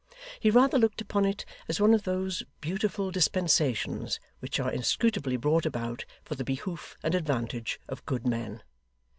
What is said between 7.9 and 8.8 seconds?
good men.